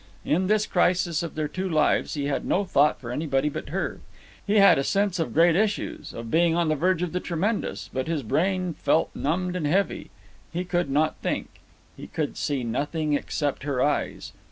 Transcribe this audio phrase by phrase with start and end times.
[0.25, 3.99] In this crisis of their two lives he had no thought for anybody but her.
[4.47, 7.87] He had a sense of great issues, of being on the verge of the tremendous;
[7.93, 10.09] but his brain felt numbed and heavy.
[10.51, 11.49] He could not think.
[11.95, 14.33] He could see nothing except her eyes.